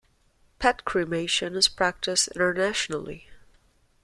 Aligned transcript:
Pet 0.57 0.83
cremation 0.83 1.55
is 1.55 1.67
practiced 1.67 2.27
internationally. 2.29 3.27